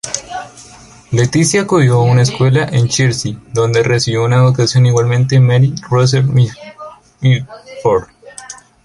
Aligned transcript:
Letitia 1.11 1.61
acudió 1.61 1.99
a 1.99 2.03
una 2.03 2.23
escuela 2.23 2.65
en 2.71 2.87
Chelsea 2.87 3.35
donde 3.53 3.83
recibió 3.83 4.25
educación 4.25 4.87
igualmente 4.87 5.39
Mary 5.39 5.75
Russell 5.91 6.23
Mitford. 6.23 8.07